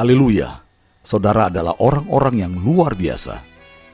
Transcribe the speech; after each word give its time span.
Haleluya, 0.00 0.64
saudara 1.04 1.52
adalah 1.52 1.76
orang-orang 1.76 2.40
yang 2.40 2.56
luar 2.56 2.96
biasa. 2.96 3.44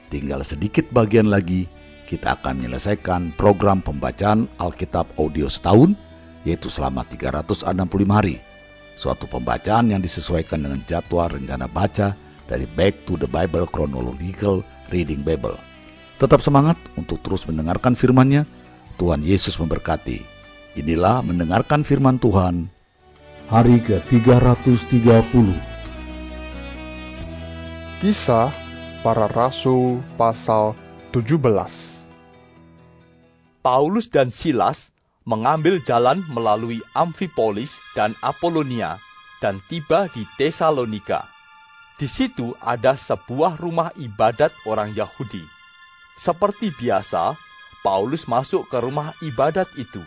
Tinggal 0.07 0.39
sedikit 0.39 0.87
bagian 0.95 1.27
lagi, 1.27 1.67
kita 2.07 2.39
akan 2.39 2.63
menyelesaikan 2.63 3.35
program 3.35 3.83
pembacaan 3.83 4.47
Alkitab 4.55 5.03
audio 5.19 5.51
setahun, 5.51 5.99
yaitu 6.47 6.71
selama 6.71 7.03
365 7.11 7.67
hari. 8.07 8.39
Suatu 8.95 9.27
pembacaan 9.27 9.91
yang 9.91 9.99
disesuaikan 9.99 10.63
dengan 10.63 10.79
jadwal 10.87 11.27
rencana 11.27 11.67
baca 11.67 12.15
dari 12.47 12.63
Back 12.63 13.03
to 13.03 13.19
the 13.19 13.27
Bible 13.27 13.67
Chronological 13.67 14.63
Reading 14.87 15.27
Bible. 15.27 15.59
Tetap 16.23 16.39
semangat 16.39 16.79
untuk 16.95 17.19
terus 17.19 17.43
mendengarkan 17.51 17.99
firman-Nya. 17.99 18.47
Tuhan 18.95 19.27
Yesus 19.27 19.59
memberkati. 19.59 20.23
Inilah 20.79 21.19
mendengarkan 21.19 21.83
firman 21.83 22.15
Tuhan. 22.15 22.71
Hari 23.51 23.83
ke-330 23.83 25.76
Kisah 27.97 28.53
Para 29.01 29.25
Rasul 29.25 30.05
pasal 30.21 30.77
17 31.17 31.41
Paulus 33.65 34.05
dan 34.13 34.29
Silas 34.29 34.93
mengambil 35.25 35.81
jalan 35.81 36.21
melalui 36.29 36.77
Amphipolis 36.93 37.73
dan 37.97 38.13
Apolonia 38.21 39.01
dan 39.41 39.57
tiba 39.65 40.13
di 40.13 40.29
Tesalonika. 40.37 41.25
Di 41.97 42.05
situ 42.05 42.53
ada 42.61 42.93
sebuah 42.93 43.57
rumah 43.57 43.89
ibadat 43.97 44.53
orang 44.69 44.93
Yahudi. 44.93 45.41
Seperti 46.21 46.69
biasa, 46.69 47.33
Paulus 47.81 48.29
masuk 48.29 48.69
ke 48.69 48.77
rumah 48.77 49.17
ibadat 49.25 49.73
itu. 49.73 50.05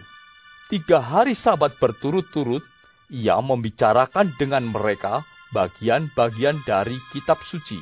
Tiga 0.70 1.02
hari 1.02 1.34
sabat 1.34 1.74
berturut-turut, 1.82 2.62
ia 3.10 3.42
membicarakan 3.42 4.30
dengan 4.38 4.70
mereka 4.70 5.26
bagian-bagian 5.50 6.62
dari 6.66 6.98
kitab 7.10 7.42
suci. 7.42 7.78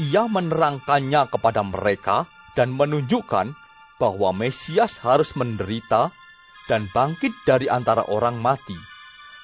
Ia 0.00 0.24
menerangkannya 0.28 1.28
kepada 1.28 1.60
mereka 1.64 2.24
dan 2.56 2.72
menunjukkan 2.72 3.52
bahwa 4.00 4.32
Mesias 4.32 4.96
harus 5.00 5.36
menderita 5.36 6.12
dan 6.68 6.88
bangkit 6.88 7.32
dari 7.44 7.68
antara 7.68 8.08
orang 8.08 8.40
mati. 8.40 8.76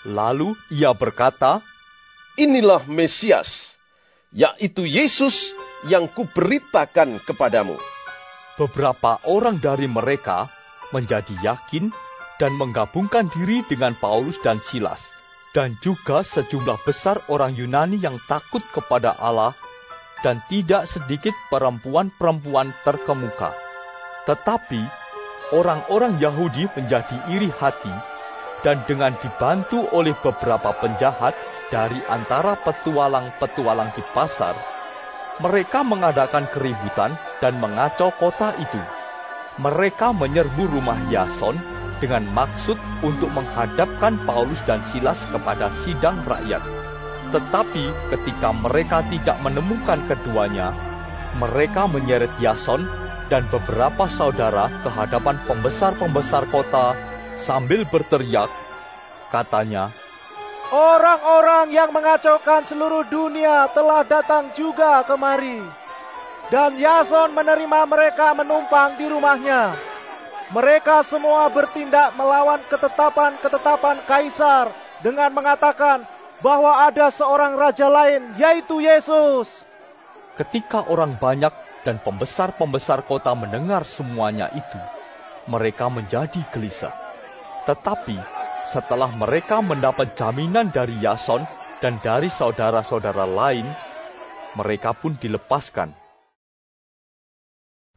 Lalu 0.08 0.56
ia 0.72 0.94
berkata, 0.96 1.60
Inilah 2.38 2.86
Mesias, 2.86 3.74
yaitu 4.30 4.86
Yesus 4.86 5.50
yang 5.90 6.06
kuberitakan 6.06 7.18
kepadamu. 7.26 7.74
Beberapa 8.54 9.18
orang 9.26 9.58
dari 9.58 9.90
mereka 9.90 10.46
menjadi 10.94 11.34
yakin 11.42 11.90
dan 12.38 12.54
menggabungkan 12.54 13.26
diri 13.34 13.66
dengan 13.66 13.98
Paulus 13.98 14.38
dan 14.38 14.62
Silas 14.62 15.17
dan 15.56 15.76
juga 15.80 16.20
sejumlah 16.20 16.84
besar 16.84 17.24
orang 17.32 17.56
Yunani 17.56 17.96
yang 17.96 18.20
takut 18.28 18.60
kepada 18.72 19.16
Allah 19.16 19.56
dan 20.20 20.42
tidak 20.50 20.84
sedikit 20.90 21.32
perempuan-perempuan 21.48 22.74
terkemuka. 22.82 23.54
Tetapi 24.26 24.82
orang-orang 25.54 26.20
Yahudi 26.20 26.68
menjadi 26.76 27.16
iri 27.32 27.48
hati 27.48 27.94
dan 28.60 28.82
dengan 28.84 29.14
dibantu 29.22 29.86
oleh 29.94 30.12
beberapa 30.18 30.74
penjahat 30.76 31.32
dari 31.70 32.00
antara 32.10 32.58
petualang-petualang 32.58 33.94
di 33.94 34.02
pasar, 34.12 34.58
mereka 35.38 35.86
mengadakan 35.86 36.50
keributan 36.50 37.14
dan 37.38 37.56
mengacau 37.62 38.10
kota 38.18 38.52
itu. 38.58 38.82
Mereka 39.58 40.14
menyerbu 40.14 40.70
rumah 40.70 40.98
Yason 41.10 41.77
dengan 41.98 42.26
maksud 42.30 42.78
untuk 43.02 43.30
menghadapkan 43.34 44.18
Paulus 44.26 44.58
dan 44.66 44.82
Silas 44.86 45.22
kepada 45.30 45.70
sidang 45.84 46.22
rakyat. 46.26 46.62
Tetapi 47.28 48.14
ketika 48.14 48.56
mereka 48.56 49.04
tidak 49.12 49.36
menemukan 49.44 50.00
keduanya, 50.08 50.72
mereka 51.36 51.84
menyeret 51.84 52.32
Yason 52.40 52.88
dan 53.28 53.44
beberapa 53.52 54.08
saudara 54.08 54.72
ke 54.80 54.88
hadapan 54.88 55.36
pembesar-pembesar 55.44 56.48
kota 56.48 56.96
sambil 57.36 57.84
berteriak, 57.84 58.48
katanya, 59.28 59.92
Orang-orang 60.68 61.72
yang 61.72 61.96
mengacaukan 61.96 62.60
seluruh 62.68 63.08
dunia 63.08 63.72
telah 63.72 64.04
datang 64.04 64.52
juga 64.52 65.00
kemari. 65.00 65.64
Dan 66.52 66.76
Yason 66.76 67.32
menerima 67.32 67.88
mereka 67.88 68.36
menumpang 68.36 69.00
di 69.00 69.08
rumahnya. 69.08 69.87
Mereka 70.48 71.04
semua 71.04 71.52
bertindak 71.52 72.16
melawan 72.16 72.64
ketetapan-ketetapan 72.72 74.00
kaisar 74.08 74.72
dengan 75.04 75.28
mengatakan 75.36 76.08
bahwa 76.40 76.88
ada 76.88 77.12
seorang 77.12 77.52
raja 77.52 77.84
lain, 77.92 78.32
yaitu 78.40 78.80
Yesus. 78.80 79.68
Ketika 80.40 80.88
orang 80.88 81.20
banyak 81.20 81.52
dan 81.84 82.00
pembesar-pembesar 82.00 83.04
kota 83.04 83.36
mendengar 83.36 83.84
semuanya 83.84 84.48
itu, 84.56 84.80
mereka 85.52 85.92
menjadi 85.92 86.40
gelisah. 86.48 86.96
Tetapi 87.68 88.16
setelah 88.64 89.12
mereka 89.12 89.60
mendapat 89.60 90.16
jaminan 90.16 90.72
dari 90.72 90.96
Yason 90.96 91.44
dan 91.84 92.00
dari 92.00 92.32
saudara-saudara 92.32 93.28
lain, 93.28 93.68
mereka 94.56 94.96
pun 94.96 95.12
dilepaskan. 95.20 95.92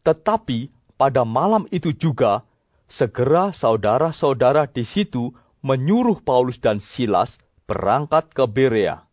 Tetapi 0.01 0.80
pada 1.01 1.25
malam 1.25 1.65
itu 1.73 1.97
juga, 1.97 2.45
segera 2.85 3.49
saudara-saudara 3.57 4.69
di 4.69 4.85
situ 4.85 5.33
menyuruh 5.65 6.21
Paulus 6.21 6.61
dan 6.61 6.77
Silas 6.77 7.41
berangkat 7.65 8.29
ke 8.29 8.45
Berea. 8.45 9.09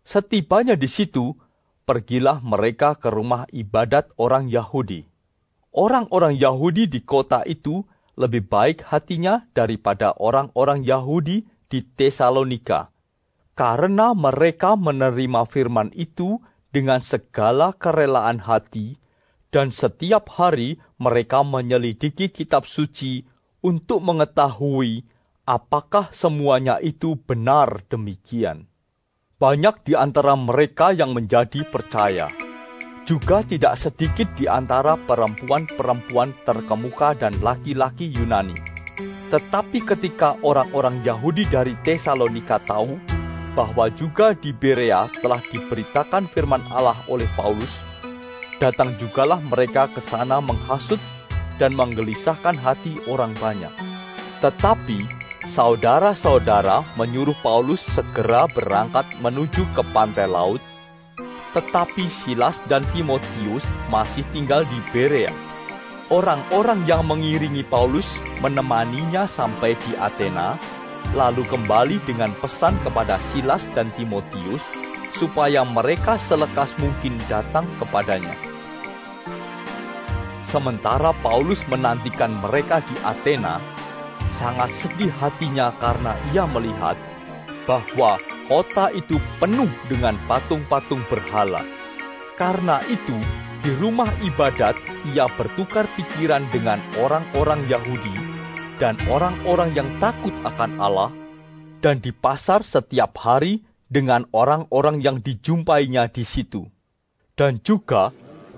Setibanya 0.00 0.80
di 0.80 0.88
situ, 0.88 1.36
pergilah 1.84 2.40
mereka 2.40 2.96
ke 2.96 3.12
rumah 3.12 3.44
ibadat 3.52 4.16
orang 4.16 4.48
Yahudi. 4.48 5.04
Orang-orang 5.76 6.40
Yahudi 6.40 6.88
di 6.88 7.04
kota 7.04 7.44
itu 7.44 7.84
lebih 8.16 8.48
baik 8.48 8.80
hatinya 8.88 9.44
daripada 9.52 10.16
orang-orang 10.16 10.88
Yahudi 10.88 11.44
di 11.68 11.84
Tesalonika, 11.84 12.88
karena 13.52 14.16
mereka 14.16 14.72
menerima 14.72 15.44
firman 15.52 15.92
itu 15.92 16.40
dengan 16.72 17.04
segala 17.04 17.76
kerelaan 17.76 18.40
hati 18.40 18.96
dan 19.56 19.72
setiap 19.72 20.28
hari 20.36 20.76
mereka 21.00 21.40
menyelidiki 21.40 22.28
kitab 22.28 22.68
suci 22.68 23.24
untuk 23.64 24.04
mengetahui 24.04 25.08
apakah 25.48 26.12
semuanya 26.12 26.76
itu 26.84 27.16
benar 27.16 27.80
demikian. 27.88 28.68
Banyak 29.40 29.80
di 29.88 29.96
antara 29.96 30.36
mereka 30.36 30.92
yang 30.92 31.16
menjadi 31.16 31.64
percaya. 31.72 32.28
Juga 33.08 33.40
tidak 33.48 33.80
sedikit 33.80 34.28
di 34.36 34.44
antara 34.44 35.00
perempuan-perempuan 35.00 36.36
terkemuka 36.44 37.16
dan 37.16 37.32
laki-laki 37.40 38.12
Yunani. 38.12 38.60
Tetapi 39.32 39.88
ketika 39.88 40.36
orang-orang 40.44 41.00
Yahudi 41.00 41.48
dari 41.48 41.80
Tesalonika 41.80 42.60
tahu 42.60 43.00
bahwa 43.56 43.88
juga 43.88 44.36
di 44.36 44.52
Berea 44.52 45.08
telah 45.24 45.40
diberitakan 45.48 46.28
firman 46.28 46.60
Allah 46.68 47.00
oleh 47.08 47.24
Paulus, 47.32 47.85
datang 48.56 48.96
jugalah 48.96 49.40
mereka 49.40 49.88
ke 49.90 50.00
sana 50.00 50.40
menghasut 50.40 51.00
dan 51.60 51.76
menggelisahkan 51.76 52.56
hati 52.56 52.96
orang 53.08 53.32
banyak. 53.36 53.72
Tetapi 54.40 55.04
saudara-saudara 55.48 56.84
menyuruh 56.96 57.36
Paulus 57.40 57.80
segera 57.80 58.48
berangkat 58.48 59.08
menuju 59.20 59.64
ke 59.72 59.82
pantai 59.92 60.28
laut, 60.28 60.60
tetapi 61.56 62.04
Silas 62.08 62.60
dan 62.68 62.84
Timotius 62.92 63.64
masih 63.88 64.24
tinggal 64.32 64.68
di 64.68 64.78
Berea. 64.92 65.32
Orang-orang 66.06 66.86
yang 66.86 67.02
mengiringi 67.02 67.66
Paulus 67.66 68.06
menemaninya 68.38 69.26
sampai 69.26 69.74
di 69.74 69.98
Athena, 69.98 70.54
lalu 71.16 71.42
kembali 71.50 71.98
dengan 72.06 72.30
pesan 72.38 72.78
kepada 72.86 73.18
Silas 73.18 73.66
dan 73.74 73.90
Timotius 73.98 74.62
supaya 75.12 75.62
mereka 75.66 76.16
selekas 76.16 76.74
mungkin 76.78 77.18
datang 77.26 77.66
kepadanya. 77.82 78.34
Sementara 80.46 81.10
Paulus 81.26 81.66
menantikan 81.66 82.38
mereka 82.38 82.78
di 82.86 82.94
Athena, 83.02 83.58
sangat 84.38 84.70
sedih 84.78 85.10
hatinya 85.10 85.74
karena 85.82 86.14
ia 86.30 86.46
melihat 86.46 86.94
bahwa 87.66 88.22
kota 88.46 88.94
itu 88.94 89.18
penuh 89.42 89.68
dengan 89.90 90.14
patung-patung 90.30 91.02
berhala. 91.10 91.66
Karena 92.38 92.78
itu, 92.86 93.18
di 93.66 93.74
rumah 93.82 94.06
ibadat 94.22 94.78
ia 95.10 95.26
bertukar 95.34 95.90
pikiran 95.98 96.46
dengan 96.54 96.78
orang-orang 97.02 97.66
Yahudi 97.66 98.14
dan 98.78 98.94
orang-orang 99.10 99.74
yang 99.74 99.90
takut 99.98 100.32
akan 100.46 100.78
Allah, 100.78 101.10
dan 101.82 101.98
di 101.98 102.14
pasar 102.14 102.62
setiap 102.62 103.18
hari 103.18 103.65
dengan 103.86 104.26
orang-orang 104.34 105.02
yang 105.02 105.22
dijumpainya 105.22 106.10
di 106.10 106.26
situ. 106.26 106.66
Dan 107.36 107.60
juga 107.60 108.10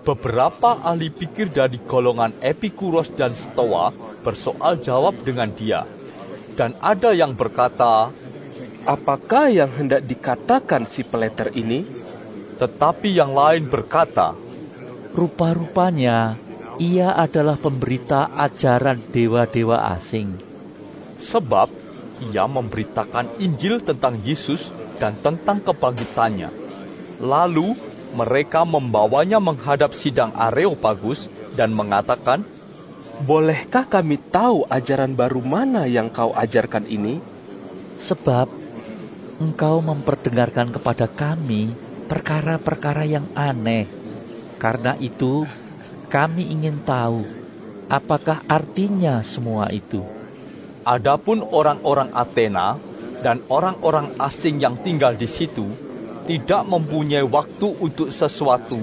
beberapa 0.06 0.78
ahli 0.80 1.10
pikir 1.10 1.50
dari 1.50 1.82
golongan 1.82 2.32
Epikuros 2.40 3.12
dan 3.12 3.34
Stoa 3.34 3.92
bersoal 4.22 4.80
jawab 4.80 5.20
dengan 5.26 5.52
dia. 5.52 5.84
Dan 6.54 6.74
ada 6.80 7.14
yang 7.14 7.34
berkata, 7.38 8.10
apakah 8.86 9.50
yang 9.50 9.70
hendak 9.74 10.06
dikatakan 10.06 10.86
si 10.88 11.04
peleter 11.06 11.54
ini? 11.54 11.86
Tetapi 12.58 13.14
yang 13.14 13.34
lain 13.34 13.70
berkata, 13.70 14.34
Rupa-rupanya 15.14 16.38
ia 16.78 17.10
adalah 17.10 17.58
pemberita 17.58 18.30
ajaran 18.38 19.02
dewa-dewa 19.10 19.82
asing. 19.98 20.48
sebab 21.18 21.66
ia 22.20 22.44
memberitakan 22.46 23.38
Injil 23.38 23.82
tentang 23.82 24.18
Yesus 24.20 24.70
dan 24.98 25.14
tentang 25.18 25.62
kebangkitannya. 25.62 26.50
Lalu 27.22 27.74
mereka 28.14 28.62
membawanya 28.64 29.38
menghadap 29.38 29.92
sidang 29.94 30.34
Areopagus 30.34 31.30
dan 31.54 31.74
mengatakan, 31.74 32.42
Bolehkah 33.18 33.82
kami 33.82 34.14
tahu 34.30 34.62
ajaran 34.70 35.18
baru 35.18 35.42
mana 35.42 35.90
yang 35.90 36.06
kau 36.06 36.30
ajarkan 36.30 36.86
ini? 36.86 37.18
Sebab 37.98 38.46
engkau 39.42 39.82
memperdengarkan 39.82 40.70
kepada 40.70 41.10
kami 41.10 41.74
perkara-perkara 42.06 43.02
yang 43.10 43.26
aneh. 43.34 43.90
Karena 44.62 44.94
itu, 45.02 45.46
kami 46.06 46.46
ingin 46.46 46.78
tahu 46.86 47.26
apakah 47.90 48.42
artinya 48.46 49.22
semua 49.26 49.66
itu. 49.74 50.17
Adapun 50.88 51.44
orang-orang 51.44 52.16
Athena 52.16 52.80
dan 53.20 53.44
orang-orang 53.52 54.16
asing 54.16 54.56
yang 54.56 54.80
tinggal 54.80 55.12
di 55.20 55.28
situ 55.28 55.68
tidak 56.24 56.64
mempunyai 56.64 57.28
waktu 57.28 57.76
untuk 57.76 58.08
sesuatu 58.08 58.80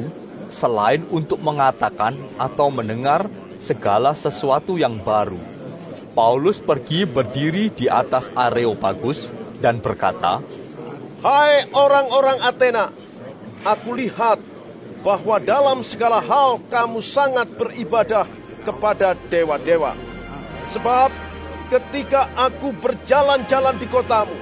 selain 0.53 1.01
untuk 1.09 1.41
mengatakan 1.41 2.13
atau 2.37 2.69
mendengar 2.69 3.25
segala 3.57 4.13
sesuatu 4.13 4.77
yang 4.77 5.01
baru. 5.01 5.41
Paulus 6.13 6.61
pergi 6.61 7.09
berdiri 7.09 7.73
di 7.73 7.89
atas 7.89 8.29
Areopagus 8.37 9.25
dan 9.57 9.81
berkata, 9.81 10.45
Hai 11.25 11.73
orang-orang 11.73 12.37
Athena, 12.45 12.93
aku 13.65 13.97
lihat 13.97 14.37
bahwa 15.01 15.41
dalam 15.41 15.81
segala 15.81 16.21
hal 16.21 16.61
kamu 16.69 17.01
sangat 17.01 17.49
beribadah 17.57 18.29
kepada 18.61 19.17
dewa-dewa. 19.17 19.97
Sebab 20.69 21.24
ketika 21.69 22.29
aku 22.37 22.73
berjalan-jalan 22.77 23.75
di 23.81 23.87
kotamu 23.89 24.35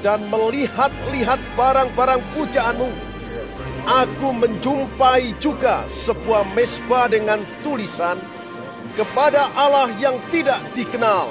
dan 0.00 0.26
melihat-lihat 0.28 1.40
barang-barang 1.54 2.22
pujaanmu, 2.34 2.90
aku 3.86 4.28
menjumpai 4.34 5.36
juga 5.38 5.86
sebuah 5.90 6.48
mesbah 6.56 7.10
dengan 7.10 7.42
tulisan 7.62 8.18
kepada 8.98 9.48
Allah 9.54 9.92
yang 9.98 10.18
tidak 10.28 10.60
dikenal. 10.74 11.30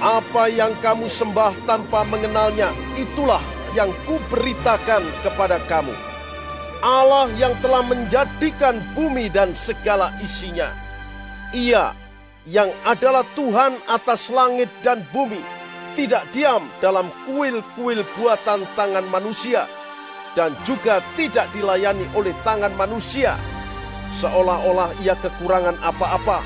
Apa 0.00 0.48
yang 0.48 0.72
kamu 0.80 1.12
sembah 1.12 1.52
tanpa 1.68 2.08
mengenalnya, 2.08 2.72
itulah 2.96 3.44
yang 3.76 3.92
kuberitakan 4.08 5.04
kepada 5.20 5.60
kamu. 5.68 5.92
Allah 6.80 7.28
yang 7.36 7.52
telah 7.60 7.84
menjadikan 7.84 8.80
bumi 8.96 9.28
dan 9.28 9.52
segala 9.52 10.16
isinya. 10.24 10.72
Ia 11.52 11.92
yang 12.48 12.72
adalah 12.88 13.26
Tuhan 13.36 13.84
atas 13.84 14.32
langit 14.32 14.70
dan 14.80 15.04
bumi, 15.12 15.40
tidak 15.98 16.30
diam 16.32 16.64
dalam 16.80 17.12
kuil-kuil 17.28 18.00
buatan 18.16 18.64
tangan 18.72 19.04
manusia, 19.12 19.68
dan 20.32 20.56
juga 20.64 21.04
tidak 21.18 21.52
dilayani 21.52 22.06
oleh 22.16 22.32
tangan 22.46 22.72
manusia, 22.78 23.36
seolah-olah 24.22 24.96
ia 25.04 25.18
kekurangan 25.18 25.76
apa-apa, 25.84 26.40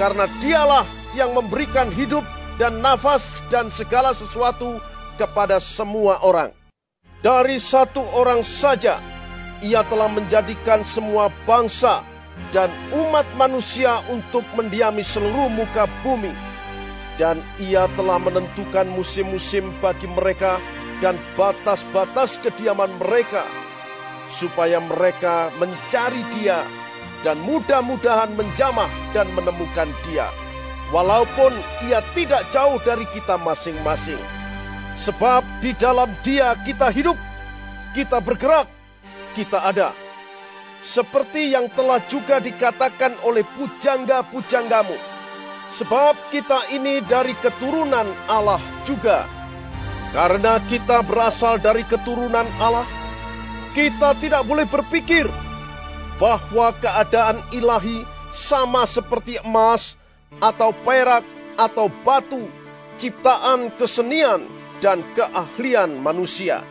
karena 0.00 0.24
dialah 0.40 0.86
yang 1.12 1.36
memberikan 1.36 1.92
hidup 1.92 2.24
dan 2.56 2.80
nafas 2.80 3.40
dan 3.52 3.68
segala 3.68 4.16
sesuatu 4.16 4.80
kepada 5.20 5.60
semua 5.60 6.20
orang. 6.24 6.52
Dari 7.20 7.56
satu 7.60 8.00
orang 8.00 8.44
saja, 8.44 9.00
ia 9.64 9.80
telah 9.88 10.08
menjadikan 10.08 10.84
semua 10.84 11.32
bangsa 11.48 12.15
dan 12.54 12.70
umat 12.94 13.26
manusia 13.34 14.00
untuk 14.08 14.44
mendiami 14.54 15.02
seluruh 15.02 15.50
muka 15.50 15.88
bumi. 16.00 16.32
Dan 17.16 17.40
ia 17.56 17.88
telah 17.96 18.20
menentukan 18.20 18.84
musim-musim 18.92 19.72
bagi 19.80 20.04
mereka 20.04 20.60
dan 21.00 21.16
batas-batas 21.32 22.36
kediaman 22.44 22.92
mereka, 23.00 23.48
supaya 24.28 24.76
mereka 24.84 25.48
mencari 25.56 26.20
dia 26.36 26.60
dan 27.24 27.40
mudah-mudahan 27.40 28.36
menjamah 28.36 28.92
dan 29.16 29.32
menemukan 29.32 29.88
dia. 30.04 30.28
Walaupun 30.92 31.56
ia 31.88 32.04
tidak 32.12 32.46
jauh 32.52 32.76
dari 32.84 33.08
kita 33.16 33.40
masing-masing. 33.40 34.20
Sebab 35.00 35.44
di 35.64 35.72
dalam 35.76 36.12
dia 36.20 36.52
kita 36.62 36.92
hidup, 36.92 37.16
kita 37.96 38.20
bergerak, 38.20 38.68
kita 39.34 39.60
ada 39.60 40.05
seperti 40.86 41.50
yang 41.50 41.66
telah 41.74 41.98
juga 42.06 42.38
dikatakan 42.38 43.18
oleh 43.26 43.42
pujangga-pujanggamu. 43.58 44.94
Sebab 45.74 46.30
kita 46.30 46.70
ini 46.70 47.02
dari 47.02 47.34
keturunan 47.42 48.06
Allah 48.30 48.62
juga. 48.86 49.26
Karena 50.14 50.62
kita 50.62 51.02
berasal 51.02 51.58
dari 51.58 51.82
keturunan 51.82 52.46
Allah, 52.62 52.86
kita 53.74 54.14
tidak 54.22 54.46
boleh 54.46 54.64
berpikir 54.64 55.26
bahwa 56.22 56.70
keadaan 56.78 57.42
ilahi 57.50 58.06
sama 58.30 58.86
seperti 58.86 59.42
emas 59.42 59.98
atau 60.38 60.70
perak 60.70 61.26
atau 61.58 61.90
batu, 61.90 62.46
ciptaan 63.02 63.74
kesenian 63.74 64.46
dan 64.78 65.02
keahlian 65.18 65.98
manusia. 65.98 66.62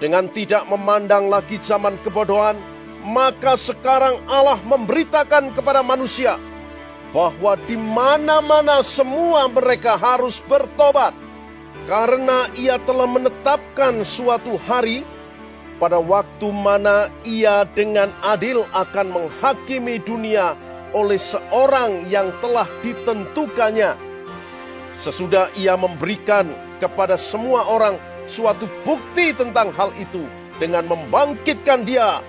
Dengan 0.00 0.32
tidak 0.32 0.64
memandang 0.64 1.28
lagi 1.28 1.60
zaman 1.60 2.00
kebodohan, 2.00 2.56
maka 3.04 3.56
sekarang 3.56 4.20
Allah 4.28 4.60
memberitakan 4.60 5.56
kepada 5.56 5.80
manusia 5.80 6.36
bahwa 7.10 7.58
di 7.66 7.74
mana-mana 7.74 8.84
semua 8.86 9.50
mereka 9.50 9.98
harus 9.98 10.38
bertobat 10.46 11.16
karena 11.90 12.46
ia 12.54 12.78
telah 12.78 13.08
menetapkan 13.08 14.04
suatu 14.06 14.54
hari 14.62 15.02
pada 15.80 15.96
waktu 15.98 16.48
mana 16.52 17.08
ia 17.24 17.64
dengan 17.64 18.12
adil 18.20 18.68
akan 18.70 19.06
menghakimi 19.10 19.98
dunia 20.04 20.54
oleh 20.92 21.16
seorang 21.16 22.06
yang 22.12 22.30
telah 22.44 22.68
ditentukannya. 22.84 23.96
Sesudah 25.00 25.48
ia 25.56 25.80
memberikan 25.80 26.52
kepada 26.84 27.16
semua 27.16 27.64
orang 27.64 27.96
suatu 28.28 28.68
bukti 28.84 29.32
tentang 29.32 29.72
hal 29.72 29.96
itu 29.96 30.20
dengan 30.60 30.84
membangkitkan 30.84 31.88
dia 31.88 32.20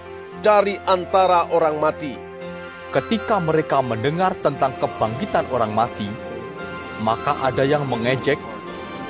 dari 0.41 0.75
antara 0.81 1.47
orang 1.53 1.77
mati. 1.77 2.13
ketika 2.91 3.39
mereka 3.39 3.79
mendengar 3.79 4.35
tentang 4.43 4.75
kebangkitan 4.75 5.47
orang 5.47 5.71
mati, 5.71 6.11
maka 6.99 7.39
ada 7.39 7.63
yang 7.63 7.87
mengejek 7.87 8.35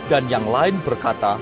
dan 0.05 0.29
yang 0.29 0.45
lain 0.45 0.77
berkata, 0.85 1.41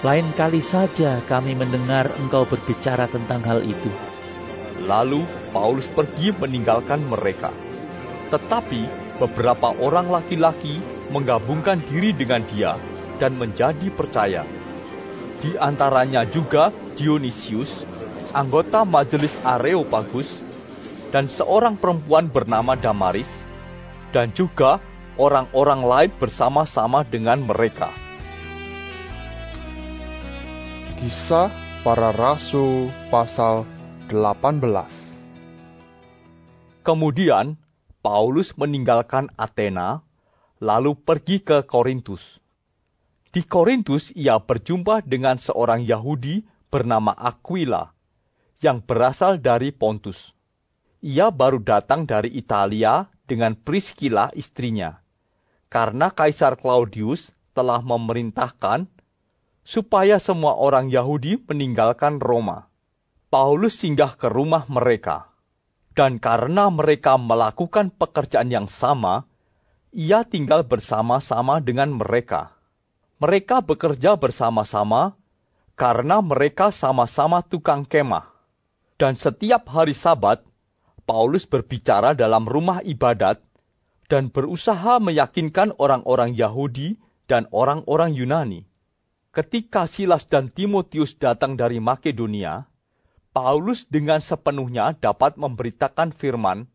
Lain 0.00 0.30
kali 0.32 0.62
saja 0.62 1.18
kami 1.26 1.58
mendengar 1.58 2.14
engkau 2.22 2.46
berbicara 2.46 3.10
tentang 3.10 3.42
hal 3.42 3.66
itu. 3.66 3.90
Lalu 4.86 5.26
Paulus 5.50 5.90
pergi 5.90 6.30
meninggalkan 6.30 7.02
mereka. 7.02 7.50
Tetapi 8.30 8.86
beberapa 9.18 9.74
orang 9.74 10.06
laki-laki 10.06 10.78
menggabungkan 11.10 11.82
diri 11.82 12.14
dengan 12.14 12.46
dia 12.46 12.78
dan 13.18 13.34
menjadi 13.34 13.90
percaya. 13.90 14.46
Di 15.42 15.58
antaranya 15.58 16.22
juga 16.22 16.70
Dionysius, 16.94 17.82
anggota 18.32 18.84
majelis 18.84 19.36
Areopagus, 19.44 20.40
dan 21.08 21.28
seorang 21.28 21.80
perempuan 21.80 22.28
bernama 22.28 22.76
Damaris, 22.76 23.28
dan 24.12 24.32
juga 24.36 24.80
orang-orang 25.16 25.80
lain 25.84 26.10
bersama-sama 26.16 27.04
dengan 27.04 27.44
mereka. 27.44 27.92
Kisah 30.98 31.48
para 31.86 32.10
Rasul 32.10 32.90
pasal 33.08 33.62
18 34.10 34.64
Kemudian 36.82 37.60
Paulus 38.00 38.56
meninggalkan 38.56 39.28
Athena, 39.36 40.00
lalu 40.58 40.96
pergi 40.96 41.44
ke 41.44 41.60
Korintus. 41.68 42.40
Di 43.28 43.44
Korintus 43.44 44.08
ia 44.16 44.40
berjumpa 44.40 45.04
dengan 45.04 45.36
seorang 45.36 45.84
Yahudi 45.84 46.48
bernama 46.72 47.12
Aquila, 47.12 47.92
yang 48.58 48.82
berasal 48.82 49.38
dari 49.38 49.70
Pontus. 49.70 50.34
Ia 50.98 51.30
baru 51.30 51.62
datang 51.62 52.10
dari 52.10 52.34
Italia 52.34 53.06
dengan 53.30 53.54
Priscilla 53.54 54.34
istrinya, 54.34 54.98
karena 55.70 56.10
Kaisar 56.10 56.58
Claudius 56.58 57.30
telah 57.54 57.78
memerintahkan 57.78 58.90
supaya 59.62 60.18
semua 60.18 60.58
orang 60.58 60.90
Yahudi 60.90 61.38
meninggalkan 61.46 62.18
Roma. 62.18 62.66
Paulus 63.28 63.76
singgah 63.78 64.16
ke 64.16 64.26
rumah 64.32 64.64
mereka, 64.66 65.28
dan 65.92 66.16
karena 66.16 66.72
mereka 66.72 67.20
melakukan 67.20 67.92
pekerjaan 67.92 68.48
yang 68.48 68.66
sama, 68.66 69.28
ia 69.92 70.24
tinggal 70.24 70.64
bersama-sama 70.64 71.60
dengan 71.60 71.92
mereka. 71.92 72.56
Mereka 73.20 73.66
bekerja 73.66 74.16
bersama-sama 74.16 75.18
karena 75.76 76.24
mereka 76.24 76.72
sama-sama 76.72 77.44
tukang 77.44 77.84
kemah. 77.84 78.37
Dan 78.98 79.14
setiap 79.14 79.70
hari 79.70 79.94
Sabat, 79.94 80.42
Paulus 81.06 81.46
berbicara 81.46 82.18
dalam 82.18 82.50
rumah 82.50 82.82
ibadat 82.82 83.38
dan 84.10 84.26
berusaha 84.26 84.98
meyakinkan 84.98 85.70
orang-orang 85.78 86.34
Yahudi 86.34 86.98
dan 87.30 87.46
orang-orang 87.54 88.18
Yunani. 88.18 88.66
Ketika 89.30 89.86
Silas 89.86 90.26
dan 90.26 90.50
Timotius 90.50 91.14
datang 91.14 91.54
dari 91.54 91.78
Makedonia, 91.78 92.66
Paulus 93.30 93.86
dengan 93.86 94.18
sepenuhnya 94.18 94.98
dapat 94.98 95.38
memberitakan 95.38 96.10
firman 96.10 96.66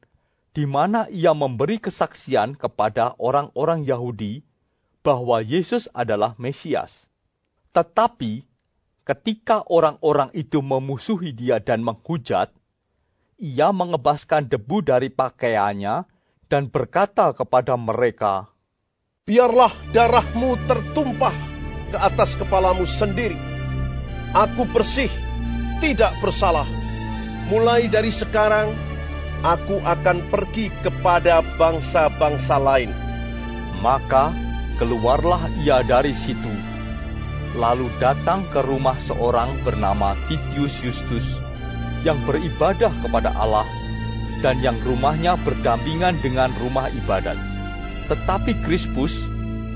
di 0.56 0.64
mana 0.64 1.12
ia 1.12 1.36
memberi 1.36 1.82
kesaksian 1.82 2.56
kepada 2.56 3.20
orang-orang 3.20 3.84
Yahudi 3.84 4.48
bahwa 5.04 5.44
Yesus 5.44 5.92
adalah 5.92 6.40
Mesias. 6.40 6.94
Tetapi 7.76 8.48
ketika 9.04 9.64
orang-orang 9.68 10.32
itu 10.32 10.64
memusuhi 10.64 11.36
dia 11.36 11.60
dan 11.60 11.84
menghujat, 11.84 12.52
ia 13.40 13.70
mengebaskan 13.76 14.48
debu 14.48 14.84
dari 14.84 15.12
pakaiannya 15.12 16.08
dan 16.48 16.72
berkata 16.72 17.36
kepada 17.36 17.76
mereka, 17.76 18.48
Biarlah 19.24 19.72
darahmu 19.96 20.60
tertumpah 20.68 21.32
ke 21.92 21.98
atas 22.00 22.36
kepalamu 22.36 22.84
sendiri. 22.84 23.40
Aku 24.36 24.68
bersih, 24.68 25.08
tidak 25.80 26.12
bersalah. 26.20 26.68
Mulai 27.48 27.88
dari 27.88 28.12
sekarang, 28.12 28.76
aku 29.44 29.80
akan 29.84 30.28
pergi 30.32 30.72
kepada 30.84 31.44
bangsa-bangsa 31.60 32.56
lain. 32.60 32.92
Maka 33.80 34.32
keluarlah 34.80 35.52
ia 35.64 35.84
dari 35.84 36.16
situ, 36.16 36.52
lalu 37.54 37.90
datang 38.02 38.46
ke 38.50 38.66
rumah 38.66 38.98
seorang 38.98 39.62
bernama 39.62 40.18
Titius 40.26 40.74
Justus 40.82 41.38
yang 42.02 42.18
beribadah 42.26 42.92
kepada 43.06 43.32
Allah 43.38 43.66
dan 44.44 44.60
yang 44.60 44.76
rumahnya 44.84 45.40
berdampingan 45.40 46.20
dengan 46.20 46.52
rumah 46.60 46.92
ibadat. 46.92 47.40
Tetapi 48.12 48.60
Krispus, 48.68 49.24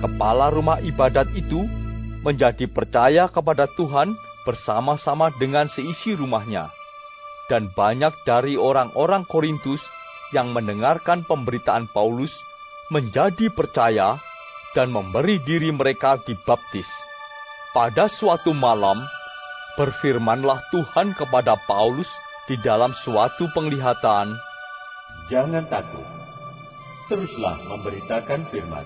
kepala 0.04 0.52
rumah 0.52 0.84
ibadat 0.84 1.32
itu, 1.38 1.64
menjadi 2.26 2.68
percaya 2.68 3.32
kepada 3.32 3.72
Tuhan 3.72 4.12
bersama-sama 4.44 5.32
dengan 5.40 5.72
seisi 5.72 6.12
rumahnya. 6.18 6.68
Dan 7.48 7.72
banyak 7.72 8.12
dari 8.28 8.60
orang-orang 8.60 9.24
Korintus 9.24 9.80
yang 10.36 10.52
mendengarkan 10.52 11.24
pemberitaan 11.24 11.88
Paulus 11.88 12.36
menjadi 12.92 13.48
percaya 13.48 14.20
dan 14.76 14.92
memberi 14.92 15.40
diri 15.40 15.72
mereka 15.72 16.20
dibaptis. 16.20 17.07
Pada 17.78 18.10
suatu 18.10 18.58
malam, 18.58 18.98
berfirmanlah 19.78 20.66
Tuhan 20.74 21.14
kepada 21.14 21.54
Paulus 21.70 22.10
di 22.50 22.58
dalam 22.58 22.90
suatu 22.90 23.46
penglihatan, 23.54 24.34
Jangan 25.30 25.62
takut, 25.70 26.02
teruslah 27.06 27.54
memberitakan 27.70 28.50
firman, 28.50 28.82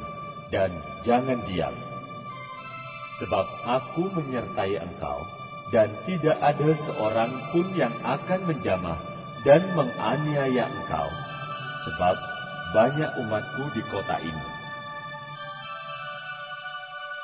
dan 0.52 0.76
jangan 1.08 1.40
diam. 1.48 1.72
Sebab 3.24 3.48
aku 3.64 4.12
menyertai 4.12 4.84
engkau, 4.84 5.24
dan 5.72 5.88
tidak 6.04 6.36
ada 6.44 6.76
seorang 6.76 7.32
pun 7.56 7.72
yang 7.72 7.96
akan 8.04 8.44
menjamah 8.44 9.00
dan 9.48 9.64
menganiaya 9.72 10.68
engkau, 10.68 11.08
sebab 11.88 12.20
banyak 12.76 13.12
umatku 13.24 13.72
di 13.72 13.88
kota 13.88 14.20
ini. 14.20 14.48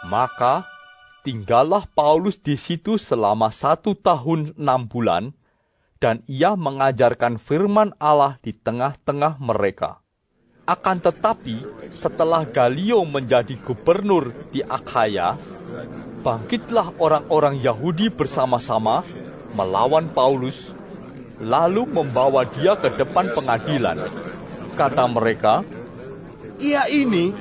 Maka 0.08 0.77
tinggallah 1.28 1.84
Paulus 1.92 2.40
di 2.40 2.56
situ 2.56 2.96
selama 2.96 3.52
satu 3.52 4.00
tahun 4.00 4.56
enam 4.56 4.88
bulan, 4.88 5.36
dan 6.00 6.24
ia 6.24 6.56
mengajarkan 6.56 7.36
firman 7.36 7.92
Allah 8.00 8.40
di 8.40 8.56
tengah-tengah 8.56 9.36
mereka. 9.44 10.00
Akan 10.64 11.04
tetapi, 11.04 11.68
setelah 11.92 12.48
Galio 12.48 13.04
menjadi 13.04 13.60
gubernur 13.60 14.32
di 14.56 14.64
Akhaya, 14.64 15.36
bangkitlah 16.24 16.96
orang-orang 16.96 17.60
Yahudi 17.60 18.08
bersama-sama 18.08 19.04
melawan 19.52 20.08
Paulus, 20.16 20.72
lalu 21.44 21.84
membawa 21.92 22.48
dia 22.48 22.80
ke 22.80 22.88
depan 22.96 23.36
pengadilan. 23.36 24.16
Kata 24.80 25.04
mereka, 25.12 25.68
Ia 26.58 26.88
ini 26.88 27.36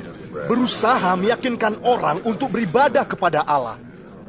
berusaha 0.45 1.17
meyakinkan 1.17 1.81
orang 1.81 2.21
untuk 2.29 2.53
beribadah 2.53 3.09
kepada 3.09 3.41
Allah 3.41 3.81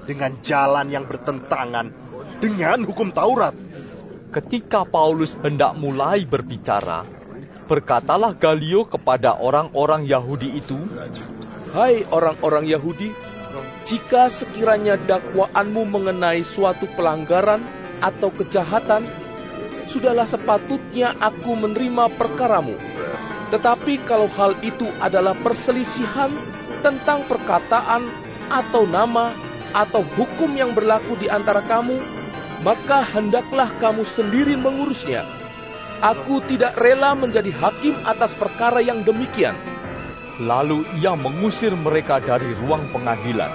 dengan 0.07 0.39
jalan 0.39 0.87
yang 0.87 1.03
bertentangan 1.03 1.91
dengan 2.39 2.87
hukum 2.87 3.11
Taurat. 3.11 3.51
Ketika 4.31 4.87
Paulus 4.87 5.35
hendak 5.39 5.75
mulai 5.75 6.23
berbicara, 6.23 7.03
berkatalah 7.67 8.35
Galio 8.35 8.87
kepada 8.87 9.35
orang-orang 9.35 10.07
Yahudi 10.07 10.55
itu, 10.55 10.79
Hai 11.67 12.07
orang-orang 12.07 12.63
Yahudi, 12.63 13.11
jika 13.83 14.31
sekiranya 14.31 14.95
dakwaanmu 14.95 15.83
mengenai 15.83 16.43
suatu 16.47 16.87
pelanggaran 16.91 17.59
atau 17.99 18.31
kejahatan, 18.31 19.03
sudahlah 19.91 20.27
sepatutnya 20.27 21.11
aku 21.19 21.55
menerima 21.55 22.11
perkaramu. 22.15 22.96
Tetapi 23.47 24.03
kalau 24.03 24.27
hal 24.35 24.59
itu 24.59 24.91
adalah 24.99 25.31
perselisihan 25.31 26.35
tentang 26.83 27.23
perkataan 27.31 28.11
atau 28.51 28.83
nama 28.83 29.31
atau 29.71 30.03
hukum 30.15 30.51
yang 30.55 30.75
berlaku 30.75 31.15
di 31.19 31.31
antara 31.31 31.63
kamu, 31.63 31.99
maka 32.63 33.03
hendaklah 33.03 33.71
kamu 33.79 34.03
sendiri 34.03 34.59
mengurusnya. 34.59 35.23
Aku 35.97 36.45
tidak 36.45 36.77
rela 36.77 37.17
menjadi 37.17 37.49
hakim 37.49 37.97
atas 38.05 38.37
perkara 38.37 38.83
yang 38.83 39.01
demikian. 39.01 39.57
Lalu 40.37 40.85
ia 41.01 41.17
mengusir 41.17 41.73
mereka 41.73 42.21
dari 42.21 42.53
ruang 42.53 42.85
pengadilan. 42.93 43.49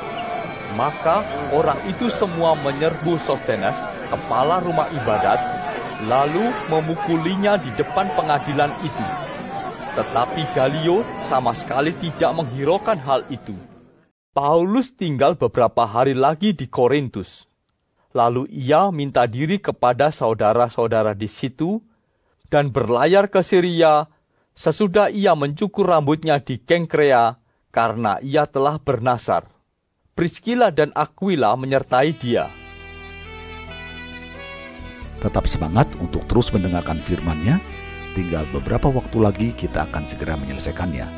Maka 0.75 1.23
orang 1.53 1.79
itu 1.87 2.11
semua 2.11 2.57
menyerbu 2.59 3.21
Sostenes, 3.23 3.77
kepala 4.11 4.59
rumah 4.59 4.91
ibadat, 4.91 5.39
lalu 6.09 6.51
memukulinya 6.67 7.61
di 7.61 7.71
depan 7.77 8.11
pengadilan 8.17 8.73
itu. 8.83 9.22
Tetapi 9.93 10.57
Galio 10.57 11.05
sama 11.29 11.53
sekali 11.53 11.93
tidak 11.93 12.33
menghiraukan 12.33 12.97
hal 12.97 13.29
itu. 13.29 13.53
Paulus 14.33 14.97
tinggal 14.97 15.37
beberapa 15.37 15.85
hari 15.85 16.17
lagi 16.17 16.57
di 16.57 16.65
Korintus. 16.65 17.45
Lalu 18.17 18.49
ia 18.49 18.89
minta 18.89 19.29
diri 19.29 19.61
kepada 19.61 20.09
saudara-saudara 20.09 21.13
di 21.13 21.29
situ 21.29 21.85
dan 22.49 22.73
berlayar 22.73 23.29
ke 23.29 23.45
Syria 23.45 24.09
sesudah 24.57 25.13
ia 25.13 25.37
mencukur 25.37 25.85
rambutnya 25.85 26.41
di 26.41 26.57
Kengkrea 26.57 27.37
karena 27.69 28.17
ia 28.25 28.49
telah 28.49 28.81
bernasar. 28.81 29.49
Priscilla 30.17 30.73
dan 30.73 30.93
Aquila 30.97 31.53
menyertai 31.57 32.17
dia. 32.17 32.49
Tetap 35.21 35.45
semangat 35.45 35.89
untuk 36.01 36.25
terus 36.29 36.49
mendengarkan 36.53 37.01
firman-Nya. 37.01 37.82
Tinggal 38.13 38.45
beberapa 38.53 38.93
waktu 38.93 39.19
lagi 39.25 39.49
kita 39.57 39.89
akan 39.89 40.05
segera 40.05 40.37
menyelesaikannya. 40.37 41.09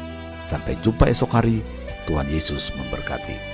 Sampai 0.46 0.78
jumpa 0.78 1.10
esok 1.10 1.30
hari. 1.34 1.58
Tuhan 2.04 2.28
Yesus 2.28 2.70
memberkati. 2.76 3.53